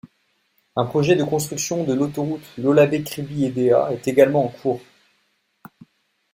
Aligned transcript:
Un 0.75 0.85
projet 0.87 1.15
de 1.15 1.23
construction 1.23 1.83
de 1.83 1.93
l’Autoroute 1.93 2.41
Lolabé-Kribi-Edéa 2.57 3.91
est 3.93 4.07
également 4.07 4.45
en 4.45 4.47
cours. 4.47 4.81